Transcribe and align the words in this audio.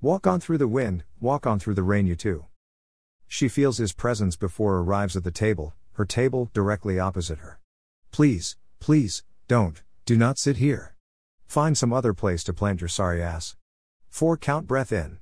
Walk 0.00 0.28
on 0.28 0.38
through 0.38 0.58
the 0.58 0.68
wind, 0.68 1.02
walk 1.18 1.44
on 1.44 1.58
through 1.58 1.74
the 1.74 1.82
rain, 1.82 2.06
you 2.06 2.14
too. 2.14 2.44
She 3.26 3.48
feels 3.48 3.78
his 3.78 3.92
presence 3.92 4.36
before 4.36 4.78
arrives 4.78 5.16
at 5.16 5.24
the 5.24 5.32
table, 5.32 5.74
her 5.94 6.04
table 6.04 6.50
directly 6.54 7.00
opposite 7.00 7.40
her. 7.40 7.58
Please, 8.12 8.56
please, 8.78 9.24
don't, 9.48 9.82
do 10.06 10.16
not 10.16 10.38
sit 10.38 10.58
here. 10.58 10.94
Find 11.48 11.76
some 11.76 11.92
other 11.92 12.14
place 12.14 12.44
to 12.44 12.52
plant 12.52 12.80
your 12.80 12.86
sorry 12.86 13.20
ass. 13.20 13.56
4 14.08 14.36
count 14.36 14.68
breath 14.68 14.92
in. 14.92 15.18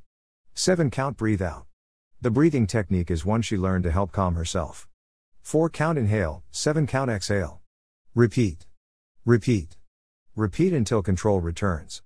7 0.52 0.90
count 0.90 1.17
breathe 1.17 1.40
out. 1.40 1.65
The 2.21 2.31
breathing 2.31 2.67
technique 2.67 3.11
is 3.11 3.24
one 3.24 3.40
she 3.40 3.56
learned 3.56 3.85
to 3.85 3.90
help 3.90 4.13
calm 4.13 4.35
herself. 4.35 4.87
4 5.40 5.71
count 5.71 5.97
inhale, 5.97 6.43
7 6.51 6.87
count 6.87 7.11
exhale. 7.11 7.63
Repeat. 8.15 8.67
Repeat. 9.24 9.79
Repeat 10.35 10.74
until 10.74 11.03
control 11.03 11.40
returns. 11.40 12.03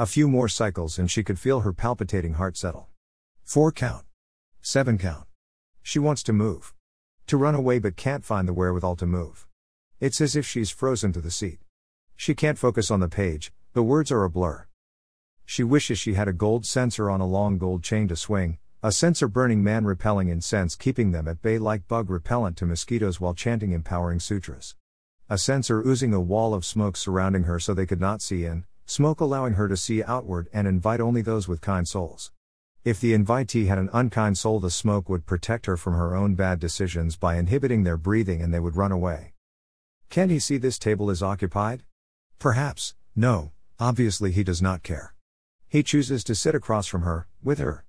A 0.00 0.06
few 0.06 0.28
more 0.28 0.46
cycles 0.46 0.96
and 0.96 1.10
she 1.10 1.24
could 1.24 1.40
feel 1.40 1.62
her 1.62 1.72
palpitating 1.72 2.34
heart 2.34 2.56
settle. 2.56 2.86
4 3.42 3.72
count. 3.72 4.04
7 4.62 4.96
count. 4.96 5.26
She 5.82 5.98
wants 5.98 6.22
to 6.22 6.32
move. 6.32 6.72
To 7.26 7.36
run 7.36 7.56
away 7.56 7.80
but 7.80 7.96
can't 7.96 8.24
find 8.24 8.46
the 8.46 8.52
wherewithal 8.52 8.94
to 8.94 9.06
move. 9.06 9.48
It's 9.98 10.20
as 10.20 10.36
if 10.36 10.46
she's 10.46 10.70
frozen 10.70 11.12
to 11.14 11.20
the 11.20 11.32
seat. 11.32 11.58
She 12.14 12.36
can't 12.36 12.60
focus 12.60 12.92
on 12.92 13.00
the 13.00 13.08
page, 13.08 13.50
the 13.72 13.82
words 13.82 14.12
are 14.12 14.22
a 14.22 14.30
blur. 14.30 14.68
She 15.44 15.64
wishes 15.64 15.98
she 15.98 16.14
had 16.14 16.28
a 16.28 16.32
gold 16.32 16.64
censer 16.64 17.10
on 17.10 17.20
a 17.20 17.26
long 17.26 17.58
gold 17.58 17.82
chain 17.82 18.06
to 18.06 18.14
swing, 18.14 18.58
a 18.84 18.92
censer 18.92 19.26
burning 19.26 19.64
man 19.64 19.84
repelling 19.84 20.28
incense 20.28 20.76
keeping 20.76 21.10
them 21.10 21.26
at 21.26 21.42
bay 21.42 21.58
like 21.58 21.88
bug 21.88 22.08
repellent 22.08 22.56
to 22.58 22.66
mosquitoes 22.66 23.20
while 23.20 23.34
chanting 23.34 23.72
empowering 23.72 24.20
sutras. 24.20 24.76
A 25.28 25.38
censer 25.38 25.84
oozing 25.84 26.14
a 26.14 26.20
wall 26.20 26.54
of 26.54 26.64
smoke 26.64 26.96
surrounding 26.96 27.42
her 27.42 27.58
so 27.58 27.74
they 27.74 27.84
could 27.84 28.00
not 28.00 28.22
see 28.22 28.44
in, 28.44 28.64
smoke 28.88 29.20
allowing 29.20 29.52
her 29.52 29.68
to 29.68 29.76
see 29.76 30.02
outward 30.02 30.48
and 30.50 30.66
invite 30.66 30.98
only 30.98 31.20
those 31.20 31.46
with 31.46 31.60
kind 31.60 31.86
souls. 31.86 32.32
If 32.84 33.02
the 33.02 33.12
invitee 33.12 33.66
had 33.66 33.76
an 33.76 33.90
unkind 33.92 34.38
soul, 34.38 34.60
the 34.60 34.70
smoke 34.70 35.10
would 35.10 35.26
protect 35.26 35.66
her 35.66 35.76
from 35.76 35.92
her 35.92 36.16
own 36.16 36.34
bad 36.36 36.58
decisions 36.58 37.14
by 37.14 37.36
inhibiting 37.36 37.82
their 37.82 37.98
breathing 37.98 38.40
and 38.40 38.52
they 38.52 38.58
would 38.58 38.76
run 38.76 38.90
away. 38.90 39.34
Can 40.08 40.30
he 40.30 40.38
see 40.38 40.56
this 40.56 40.78
table 40.78 41.10
is 41.10 41.22
occupied? 41.22 41.82
Perhaps, 42.38 42.94
no, 43.14 43.52
obviously 43.78 44.32
he 44.32 44.42
does 44.42 44.62
not 44.62 44.82
care. 44.82 45.14
He 45.68 45.82
chooses 45.82 46.24
to 46.24 46.34
sit 46.34 46.54
across 46.54 46.86
from 46.86 47.02
her, 47.02 47.28
with 47.42 47.58
her. 47.58 47.84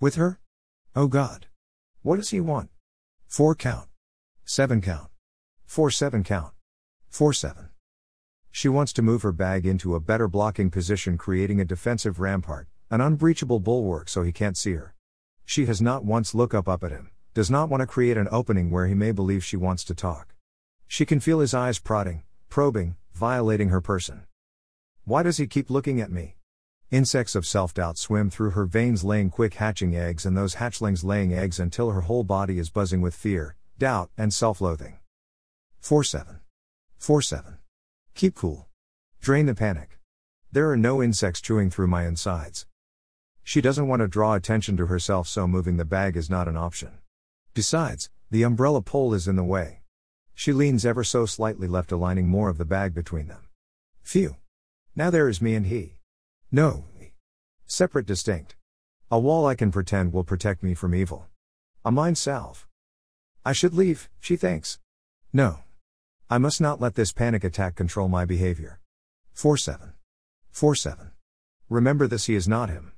With 0.00 0.16
her? 0.16 0.40
Oh 0.96 1.06
God. 1.06 1.46
What 2.02 2.16
does 2.16 2.30
he 2.30 2.40
want? 2.40 2.70
4 3.28 3.54
count. 3.54 3.88
7 4.44 4.80
count. 4.80 5.10
4 5.66 5.92
7 5.92 6.24
count. 6.24 6.54
4 7.08 7.32
7. 7.32 7.68
She 8.52 8.68
wants 8.68 8.92
to 8.94 9.02
move 9.02 9.22
her 9.22 9.32
bag 9.32 9.64
into 9.64 9.94
a 9.94 10.00
better 10.00 10.26
blocking 10.26 10.70
position, 10.70 11.16
creating 11.16 11.60
a 11.60 11.64
defensive 11.64 12.18
rampart, 12.18 12.66
an 12.90 13.00
unbreachable 13.00 13.60
bulwark 13.60 14.08
so 14.08 14.22
he 14.22 14.32
can't 14.32 14.56
see 14.56 14.72
her. 14.72 14.94
She 15.44 15.66
has 15.66 15.80
not 15.80 16.04
once 16.04 16.34
look 16.34 16.52
up 16.52 16.68
up 16.68 16.82
at 16.82 16.90
him, 16.90 17.10
does 17.32 17.50
not 17.50 17.68
want 17.68 17.80
to 17.80 17.86
create 17.86 18.16
an 18.16 18.28
opening 18.30 18.70
where 18.70 18.86
he 18.86 18.94
may 18.94 19.12
believe 19.12 19.44
she 19.44 19.56
wants 19.56 19.84
to 19.84 19.94
talk. 19.94 20.34
She 20.88 21.06
can 21.06 21.20
feel 21.20 21.38
his 21.38 21.54
eyes 21.54 21.78
prodding, 21.78 22.24
probing, 22.48 22.96
violating 23.12 23.68
her 23.68 23.80
person. 23.80 24.24
Why 25.04 25.22
does 25.22 25.36
he 25.36 25.46
keep 25.46 25.70
looking 25.70 26.00
at 26.00 26.10
me? 26.10 26.36
Insects 26.90 27.36
of 27.36 27.46
self 27.46 27.72
doubt 27.72 27.98
swim 27.98 28.30
through 28.30 28.50
her 28.50 28.64
veins, 28.64 29.04
laying 29.04 29.30
quick 29.30 29.54
hatching 29.54 29.94
eggs, 29.94 30.26
and 30.26 30.36
those 30.36 30.56
hatchlings 30.56 31.04
laying 31.04 31.32
eggs 31.32 31.60
until 31.60 31.90
her 31.90 32.00
whole 32.00 32.24
body 32.24 32.58
is 32.58 32.68
buzzing 32.68 33.00
with 33.00 33.14
fear, 33.14 33.54
doubt, 33.78 34.10
and 34.18 34.34
self 34.34 34.60
loathing. 34.60 34.98
4 35.78 36.02
7. 36.02 36.40
4 36.98 37.22
7. 37.22 37.59
Keep 38.20 38.34
cool. 38.34 38.68
Drain 39.22 39.46
the 39.46 39.54
panic. 39.54 39.98
There 40.52 40.70
are 40.70 40.76
no 40.76 41.02
insects 41.02 41.40
chewing 41.40 41.70
through 41.70 41.86
my 41.86 42.06
insides. 42.06 42.66
She 43.42 43.62
doesn't 43.62 43.88
want 43.88 44.00
to 44.00 44.08
draw 44.08 44.34
attention 44.34 44.76
to 44.76 44.88
herself, 44.88 45.26
so 45.26 45.48
moving 45.48 45.78
the 45.78 45.86
bag 45.86 46.18
is 46.18 46.28
not 46.28 46.46
an 46.46 46.54
option. 46.54 46.98
Besides, 47.54 48.10
the 48.30 48.42
umbrella 48.42 48.82
pole 48.82 49.14
is 49.14 49.26
in 49.26 49.36
the 49.36 49.42
way. 49.42 49.80
She 50.34 50.52
leans 50.52 50.84
ever 50.84 51.02
so 51.02 51.24
slightly 51.24 51.66
left, 51.66 51.92
aligning 51.92 52.28
more 52.28 52.50
of 52.50 52.58
the 52.58 52.66
bag 52.66 52.92
between 52.92 53.28
them. 53.28 53.48
Phew. 54.02 54.36
Now 54.94 55.08
there 55.08 55.30
is 55.30 55.40
me 55.40 55.54
and 55.54 55.64
he. 55.64 55.94
No. 56.52 56.84
Separate, 57.64 58.04
distinct. 58.04 58.54
A 59.10 59.18
wall 59.18 59.46
I 59.46 59.54
can 59.54 59.72
pretend 59.72 60.12
will 60.12 60.24
protect 60.24 60.62
me 60.62 60.74
from 60.74 60.94
evil. 60.94 61.28
A 61.86 61.90
mind 61.90 62.18
salve. 62.18 62.66
I 63.46 63.54
should 63.54 63.72
leave, 63.72 64.10
she 64.20 64.36
thinks. 64.36 64.78
No. 65.32 65.60
I 66.32 66.38
must 66.38 66.60
not 66.60 66.80
let 66.80 66.94
this 66.94 67.10
panic 67.10 67.42
attack 67.42 67.74
control 67.74 68.06
my 68.06 68.24
behavior. 68.24 68.78
4 69.32 69.56
7. 69.56 69.94
4 70.52 70.74
7. 70.76 71.10
Remember 71.68 72.06
this 72.06 72.26
he 72.26 72.36
is 72.36 72.46
not 72.46 72.70
him. 72.70 72.92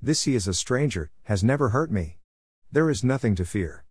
This 0.00 0.22
he 0.22 0.34
is 0.34 0.48
a 0.48 0.54
stranger, 0.54 1.10
has 1.24 1.44
never 1.44 1.68
hurt 1.68 1.92
me. 1.92 2.16
There 2.72 2.88
is 2.88 3.04
nothing 3.04 3.34
to 3.34 3.44
fear. 3.44 3.84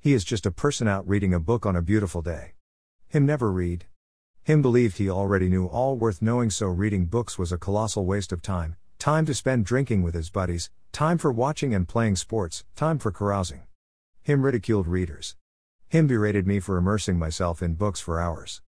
He 0.00 0.12
is 0.12 0.24
just 0.24 0.44
a 0.44 0.50
person 0.50 0.88
out 0.88 1.06
reading 1.08 1.32
a 1.32 1.38
book 1.38 1.64
on 1.64 1.76
a 1.76 1.82
beautiful 1.82 2.20
day. 2.20 2.54
Him 3.06 3.24
never 3.26 3.52
read. 3.52 3.84
Him 4.42 4.60
believed 4.60 4.98
he 4.98 5.08
already 5.08 5.48
knew 5.48 5.66
all 5.66 5.96
worth 5.96 6.20
knowing, 6.20 6.50
so 6.50 6.66
reading 6.66 7.06
books 7.06 7.38
was 7.38 7.52
a 7.52 7.58
colossal 7.58 8.06
waste 8.06 8.32
of 8.32 8.42
time 8.42 8.74
time 8.98 9.24
to 9.26 9.34
spend 9.34 9.66
drinking 9.66 10.02
with 10.02 10.14
his 10.14 10.30
buddies, 10.30 10.68
time 10.90 11.16
for 11.16 11.30
watching 11.30 11.72
and 11.76 11.86
playing 11.86 12.16
sports, 12.16 12.64
time 12.74 12.98
for 12.98 13.12
carousing. 13.12 13.62
Him 14.22 14.42
ridiculed 14.42 14.88
readers. 14.88 15.36
Him 15.92 16.06
berated 16.06 16.46
me 16.46 16.58
for 16.58 16.78
immersing 16.78 17.18
myself 17.18 17.62
in 17.62 17.74
books 17.74 18.00
for 18.00 18.18
hours. 18.18 18.62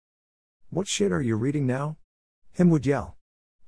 What 0.69 0.89
shit 0.89 1.09
are 1.09 1.21
you 1.21 1.37
reading 1.37 1.65
now? 1.65 1.95
Him 2.51 2.69
would 2.69 2.85
yell. 2.85 3.15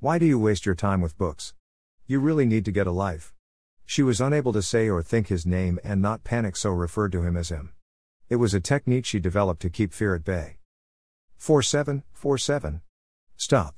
Why 0.02 0.20
do 0.20 0.26
you 0.26 0.38
waste 0.38 0.66
your 0.66 0.76
time 0.76 1.00
with 1.00 1.18
books? 1.18 1.54
You 2.06 2.20
really 2.20 2.46
need 2.46 2.66
to 2.66 2.74
get 2.74 2.86
a 2.86 2.92
life. 2.92 3.34
She 3.86 4.04
was 4.04 4.20
unable 4.20 4.52
to 4.52 4.62
say 4.62 4.90
or 4.90 5.02
think 5.02 5.30
his 5.30 5.46
name 5.46 5.80
and 5.86 6.02
not 6.02 6.26
panic, 6.26 6.58
so 6.58 6.72
referred 6.72 7.14
to 7.14 7.24
him 7.24 7.38
as 7.38 7.48
him. 7.48 7.72
It 8.28 8.36
was 8.36 8.54
a 8.54 8.60
technique 8.60 9.06
she 9.06 9.22
developed 9.22 9.62
to 9.62 9.70
keep 9.70 9.94
fear 9.94 10.16
at 10.16 10.26
bay. 10.26 10.58
4747. 11.38 12.82
Stop. 13.38 13.76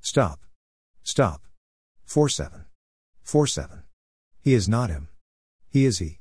Stop. 0.00 0.38
Stop. 1.02 1.40
47. 2.04 2.66
47. 3.24 3.82
He 4.42 4.54
is 4.54 4.68
not 4.68 4.90
him. 4.90 5.08
He 5.68 5.86
is 5.86 5.98
he. 5.98 6.20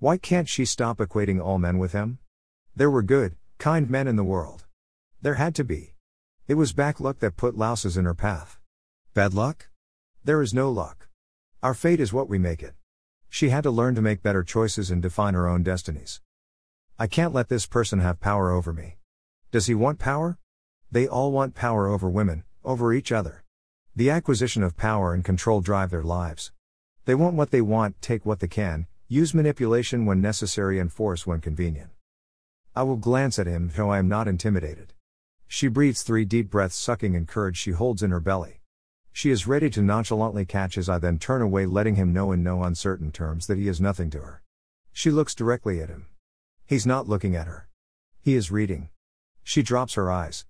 Why 0.00 0.16
can't 0.16 0.48
she 0.48 0.64
stop 0.64 0.98
equating 0.98 1.40
all 1.40 1.60
men 1.60 1.78
with 1.78 1.92
him? 1.92 2.18
There 2.74 2.90
were 2.90 3.02
good, 3.02 3.36
kind 3.58 3.90
men 3.90 4.08
in 4.08 4.16
the 4.16 4.24
world. 4.24 4.64
There 5.20 5.34
had 5.34 5.54
to 5.56 5.64
be. 5.64 5.94
It 6.48 6.54
was 6.54 6.72
back 6.72 7.00
luck 7.00 7.18
that 7.18 7.36
put 7.36 7.54
louses 7.54 7.98
in 7.98 8.06
her 8.06 8.14
path. 8.14 8.58
Bad 9.12 9.34
luck? 9.34 9.68
There 10.24 10.40
is 10.40 10.54
no 10.54 10.70
luck. 10.70 11.08
Our 11.62 11.74
fate 11.74 12.00
is 12.00 12.14
what 12.14 12.30
we 12.30 12.38
make 12.38 12.62
it. 12.62 12.74
She 13.28 13.50
had 13.50 13.62
to 13.64 13.70
learn 13.70 13.94
to 13.96 14.00
make 14.00 14.22
better 14.22 14.42
choices 14.42 14.90
and 14.90 15.02
define 15.02 15.34
her 15.34 15.46
own 15.46 15.62
destinies. 15.62 16.22
I 16.98 17.06
can't 17.06 17.34
let 17.34 17.50
this 17.50 17.66
person 17.66 17.98
have 17.98 18.20
power 18.20 18.50
over 18.50 18.72
me. 18.72 18.96
Does 19.50 19.66
he 19.66 19.74
want 19.74 19.98
power? 19.98 20.38
They 20.90 21.06
all 21.06 21.30
want 21.30 21.54
power 21.54 21.88
over 21.88 22.08
women, 22.08 22.42
over 22.64 22.94
each 22.94 23.12
other. 23.12 23.44
The 23.94 24.08
acquisition 24.08 24.62
of 24.62 24.78
power 24.78 25.12
and 25.12 25.22
control 25.22 25.60
drive 25.60 25.90
their 25.90 26.02
lives. 26.02 26.52
They 27.04 27.14
want 27.14 27.34
what 27.34 27.50
they 27.50 27.60
want, 27.60 28.00
take 28.00 28.24
what 28.24 28.40
they 28.40 28.48
can, 28.48 28.86
use 29.08 29.34
manipulation 29.34 30.06
when 30.06 30.22
necessary 30.22 30.78
and 30.78 30.90
force 30.90 31.26
when 31.26 31.42
convenient. 31.42 31.90
I 32.74 32.84
will 32.84 32.96
glance 32.96 33.38
at 33.38 33.46
him, 33.46 33.70
though 33.76 33.90
I 33.90 33.98
am 33.98 34.08
not 34.08 34.26
intimidated. 34.26 34.94
She 35.46 35.68
breathes 35.68 36.02
three 36.02 36.24
deep 36.24 36.48
breaths, 36.48 36.76
sucking 36.76 37.14
in 37.14 37.26
courage 37.26 37.58
she 37.58 37.72
holds 37.72 38.02
in 38.02 38.10
her 38.10 38.20
belly. 38.20 38.62
She 39.12 39.30
is 39.30 39.46
ready 39.46 39.68
to 39.70 39.82
nonchalantly 39.82 40.46
catch 40.46 40.78
as 40.78 40.88
I 40.88 40.96
then 40.96 41.18
turn 41.18 41.42
away, 41.42 41.66
letting 41.66 41.96
him 41.96 42.14
know 42.14 42.32
in 42.32 42.42
no 42.42 42.62
uncertain 42.62 43.12
terms 43.12 43.46
that 43.46 43.58
he 43.58 43.68
is 43.68 43.78
nothing 43.78 44.08
to 44.10 44.20
her. 44.20 44.42
She 44.90 45.10
looks 45.10 45.34
directly 45.34 45.82
at 45.82 45.90
him. 45.90 46.06
He's 46.64 46.86
not 46.86 47.06
looking 47.06 47.36
at 47.36 47.46
her. 47.46 47.68
He 48.22 48.34
is 48.34 48.50
reading. 48.50 48.88
She 49.44 49.62
drops 49.62 49.92
her 49.94 50.10
eyes. 50.10 50.46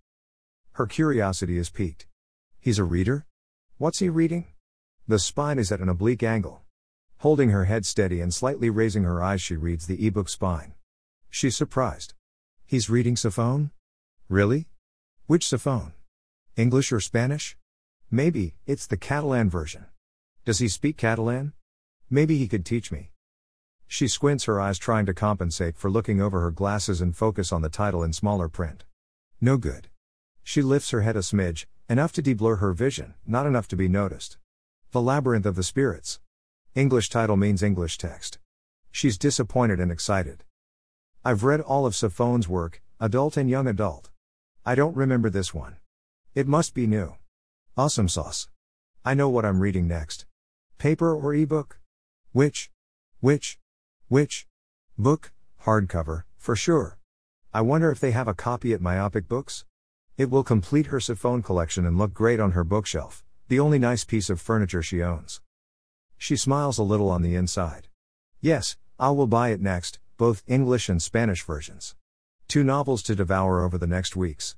Her 0.75 0.87
curiosity 0.87 1.59
is 1.59 1.71
piqued. 1.71 2.07
He's 2.61 2.79
a 2.79 2.85
reader? 2.85 3.27
What's 3.79 3.99
he 3.99 4.09
reading? 4.09 4.47
The 5.09 5.19
spine 5.19 5.59
is 5.59 5.73
at 5.73 5.81
an 5.81 5.89
oblique 5.89 6.23
angle. 6.23 6.63
Holding 7.19 7.51
her 7.51 7.65
head 7.65 7.85
steady 7.85 8.21
and 8.21 8.33
slightly 8.33 8.71
raising 8.71 9.03
her 9.03 9.21
eyes, 9.21 9.43
she 9.43 9.57
reads 9.57 9.89
the 9.89 10.07
ebook 10.07 10.29
spine. 10.29 10.75
She's 11.29 11.57
surprised. 11.57 12.15
He's 12.73 12.89
reading 12.89 13.17
Zafón? 13.17 13.71
Really? 14.31 14.67
Which 15.27 15.45
Zafón? 15.45 15.93
English 16.57 16.91
or 16.91 17.01
Spanish? 17.01 17.55
Maybe, 18.11 18.55
it's 18.65 18.87
the 18.87 18.97
Catalan 18.97 19.51
version. 19.51 19.85
Does 20.47 20.59
he 20.59 20.69
speak 20.69 20.97
Catalan? 20.97 21.53
Maybe 22.09 22.39
he 22.39 22.49
could 22.49 22.65
teach 22.65 22.91
me. 22.91 23.11
She 23.87 24.09
squints 24.09 24.45
her 24.45 24.59
eyes, 24.59 24.79
trying 24.79 25.05
to 25.05 25.13
compensate 25.13 25.77
for 25.77 25.91
looking 25.91 26.23
over 26.23 26.41
her 26.41 26.51
glasses 26.51 27.03
and 27.03 27.15
focus 27.15 27.53
on 27.53 27.61
the 27.61 27.69
title 27.69 28.03
in 28.03 28.15
smaller 28.15 28.49
print. 28.49 28.85
No 29.39 29.59
good. 29.59 29.89
She 30.43 30.63
lifts 30.63 30.93
her 30.93 31.03
head 31.03 31.15
a 31.15 31.19
smidge, 31.19 31.67
enough 31.91 32.13
to 32.13 32.23
deblur 32.23 32.61
her 32.61 32.73
vision, 32.73 33.13
not 33.27 33.47
enough 33.47 33.69
to 33.69 33.77
be 33.77 33.87
noticed. 33.87 34.39
The 34.93 35.03
Labyrinth 35.03 35.45
of 35.45 35.57
the 35.57 35.63
Spirits. 35.63 36.21
English 36.75 37.11
title 37.11 37.37
means 37.37 37.63
English 37.63 37.99
text. 37.99 38.39
She's 38.91 39.19
disappointed 39.19 39.79
and 39.79 39.93
excited. 39.93 40.43
I've 41.25 41.45
read 41.45 41.61
all 41.61 41.87
of 41.87 41.93
Zafón's 41.93 42.49
work, 42.49 42.83
adult 42.99 43.37
and 43.37 43.49
young 43.49 43.69
adult. 43.69 44.11
I 44.67 44.75
don't 44.75 44.97
remember 44.97 45.31
this 45.31 45.55
one. 45.55 45.77
It 46.35 46.49
must 46.49 46.75
be 46.75 46.89
new. 46.89 47.15
Awesome 47.77 48.09
sauce. 48.09 48.49
I 49.05 49.15
know 49.15 49.29
what 49.29 49.45
I'm 49.45 49.61
reading 49.61 49.87
next. 49.87 50.27
Paper 50.79 51.15
or 51.15 51.33
ebook? 51.33 51.79
Which? 52.33 52.73
Which? 53.21 53.61
Which? 54.09 54.49
Book, 54.99 55.31
hardcover, 55.65 56.25
for 56.39 56.57
sure. 56.57 56.99
I 57.55 57.61
wonder 57.61 57.93
if 57.93 58.01
they 58.01 58.11
have 58.11 58.27
a 58.27 58.35
copy 58.35 58.73
at 58.73 58.81
Myopic 58.81 59.29
Books? 59.29 59.65
It 60.17 60.29
will 60.29 60.43
complete 60.43 60.87
her 60.87 60.99
Zafón 60.99 61.45
collection 61.45 61.87
and 61.87 61.97
look 61.97 62.13
great 62.13 62.41
on 62.41 62.51
her 62.51 62.65
bookshelf, 62.65 63.23
the 63.47 63.61
only 63.61 63.79
nice 63.79 64.05
piece 64.05 64.29
of 64.29 64.41
furniture 64.41 64.83
she 64.83 65.01
owns. 65.05 65.41
She 66.19 66.35
smiles 66.35 66.79
a 66.79 66.83
little 66.83 67.11
on 67.11 67.23
the 67.23 67.37
inside. 67.37 67.87
Yes, 68.41 68.77
I 68.99 69.11
will 69.11 69.29
buy 69.29 69.51
it 69.51 69.61
next, 69.61 70.01
both 70.23 70.45
English 70.47 70.89
and 70.89 71.03
Spanish 71.03 71.43
versions. 71.43 71.97
Two 72.47 72.63
novels 72.63 73.03
to 73.03 73.17
devour 73.17 73.65
over 73.65 73.77
the 73.77 73.89
next 73.89 74.15
weeks. 74.15 74.55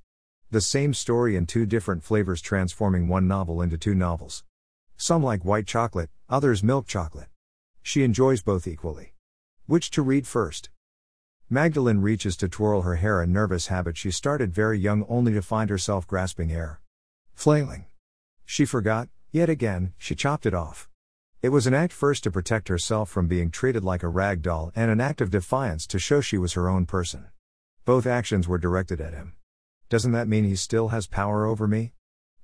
The 0.50 0.60
same 0.60 0.92
story 0.92 1.36
in 1.36 1.46
two 1.46 1.64
different 1.64 2.04
flavors, 2.04 2.42
transforming 2.42 3.08
one 3.08 3.26
novel 3.26 3.62
into 3.62 3.78
two 3.78 3.94
novels. 3.94 4.44
Some 4.98 5.22
like 5.22 5.42
white 5.42 5.66
chocolate, 5.66 6.10
others 6.28 6.62
milk 6.62 6.86
chocolate. 6.86 7.28
She 7.82 8.02
enjoys 8.02 8.42
both 8.42 8.66
equally. 8.66 9.14
Which 9.64 9.90
to 9.92 10.02
read 10.02 10.26
first? 10.26 10.68
Magdalene 11.48 12.02
reaches 12.02 12.36
to 12.36 12.48
twirl 12.50 12.82
her 12.82 12.96
hair, 12.96 13.22
a 13.22 13.26
nervous 13.26 13.68
habit 13.68 13.96
she 13.96 14.10
started 14.10 14.52
very 14.52 14.78
young 14.78 15.06
only 15.08 15.32
to 15.32 15.40
find 15.40 15.70
herself 15.70 16.06
grasping 16.06 16.52
air. 16.52 16.82
Flailing. 17.32 17.86
She 18.44 18.66
forgot, 18.66 19.08
yet 19.32 19.48
again, 19.48 19.94
she 19.96 20.14
chopped 20.14 20.44
it 20.44 20.52
off. 20.52 20.90
It 21.44 21.52
was 21.52 21.66
an 21.66 21.74
act 21.74 21.92
first 21.92 22.24
to 22.24 22.30
protect 22.30 22.68
herself 22.68 23.10
from 23.10 23.26
being 23.26 23.50
treated 23.50 23.84
like 23.84 24.02
a 24.02 24.08
rag 24.08 24.40
doll 24.40 24.72
and 24.74 24.90
an 24.90 24.98
act 24.98 25.20
of 25.20 25.30
defiance 25.30 25.86
to 25.88 25.98
show 25.98 26.22
she 26.22 26.38
was 26.38 26.54
her 26.54 26.70
own 26.70 26.86
person. 26.86 27.26
Both 27.84 28.06
actions 28.06 28.48
were 28.48 28.56
directed 28.56 28.98
at 28.98 29.12
him. 29.12 29.34
Doesn't 29.90 30.12
that 30.12 30.26
mean 30.26 30.44
he 30.44 30.56
still 30.56 30.88
has 30.88 31.06
power 31.06 31.44
over 31.44 31.68
me? 31.68 31.92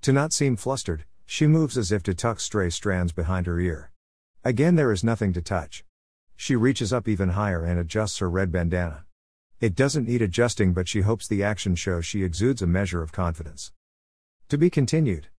To 0.02 0.12
not 0.12 0.34
seem 0.34 0.54
flustered, 0.54 1.06
she 1.24 1.46
moves 1.46 1.78
as 1.78 1.90
if 1.90 2.02
to 2.02 2.14
tuck 2.14 2.40
stray 2.40 2.68
strands 2.68 3.10
behind 3.10 3.46
her 3.46 3.58
ear. 3.58 3.90
Again, 4.44 4.74
there 4.74 4.92
is 4.92 5.02
nothing 5.02 5.32
to 5.32 5.40
touch. 5.40 5.82
She 6.36 6.54
reaches 6.54 6.92
up 6.92 7.08
even 7.08 7.30
higher 7.30 7.64
and 7.64 7.80
adjusts 7.80 8.18
her 8.18 8.28
red 8.28 8.52
bandana. 8.52 9.06
It 9.62 9.74
doesn't 9.74 10.08
need 10.08 10.20
adjusting, 10.20 10.74
but 10.74 10.88
she 10.88 11.00
hopes 11.00 11.26
the 11.26 11.42
action 11.42 11.74
shows 11.74 12.04
she 12.04 12.22
exudes 12.22 12.60
a 12.60 12.66
measure 12.66 13.00
of 13.00 13.12
confidence. 13.12 13.72
To 14.50 14.58
be 14.58 14.68
continued. 14.68 15.28